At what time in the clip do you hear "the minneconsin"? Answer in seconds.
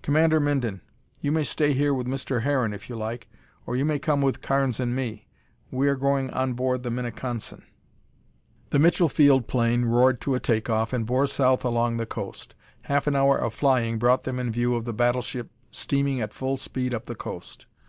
6.84-7.64